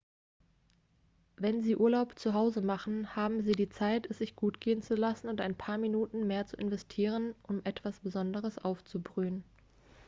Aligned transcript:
wenn 1.37 1.61
sie 1.61 1.75
urlaub 1.75 2.17
zu 2.17 2.33
hause 2.33 2.61
machen 2.61 3.15
haben 3.15 3.43
sie 3.43 3.51
die 3.51 3.69
zeit 3.69 4.07
es 4.09 4.17
sich 4.17 4.35
gut 4.35 4.59
gehen 4.59 4.81
zu 4.81 4.95
lassen 4.95 5.29
und 5.29 5.39
ein 5.41 5.53
paar 5.55 5.77
minuten 5.77 6.25
mehr 6.25 6.47
zu 6.47 6.55
investieren 6.57 7.35
um 7.43 7.61
etwas 7.65 7.99
besonderes 7.99 8.57
aufzubrühen 8.57 9.43